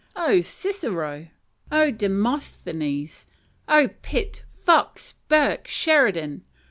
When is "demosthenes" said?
1.91-3.27